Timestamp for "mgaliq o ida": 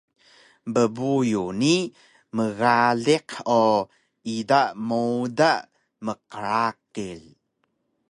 2.35-4.61